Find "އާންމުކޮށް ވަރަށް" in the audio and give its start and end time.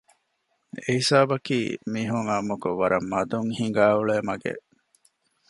2.31-3.07